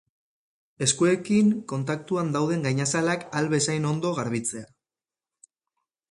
Eskuekin 0.83 1.51
kontaktuan 1.73 2.31
dauden 2.35 2.65
gainazalak 2.67 3.25
ahal 3.27 3.49
bezain 3.51 3.85
ondo 3.91 4.13
garbitzea. 4.21 4.65